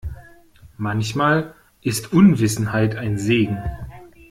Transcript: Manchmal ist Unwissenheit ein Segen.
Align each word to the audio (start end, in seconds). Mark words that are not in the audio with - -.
Manchmal 0.79 1.53
ist 1.83 2.11
Unwissenheit 2.11 2.95
ein 2.95 3.19
Segen. 3.19 3.59